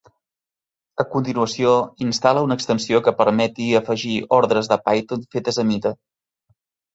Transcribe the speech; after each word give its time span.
A 1.01 1.03
continuació, 1.09 1.73
instal·la 2.05 2.43
una 2.45 2.57
extensió 2.59 3.01
que 3.09 3.13
permeti 3.19 3.67
afegir 3.81 4.15
ordres 4.39 4.71
de 4.73 4.79
Python 4.89 5.29
fetes 5.37 5.63
a 5.67 5.69
mida. 5.75 5.95